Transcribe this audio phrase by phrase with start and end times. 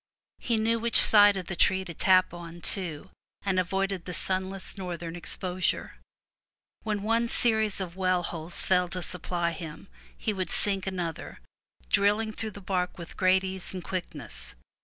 [0.39, 3.11] He knew which side of the tree to tap, too,
[3.43, 5.97] and avoided the sunless northern exposure.
[6.81, 11.39] When one series of well holes failed to supply him, he would sink another,
[11.89, 14.55] drilling through the bark with great ease and quickness.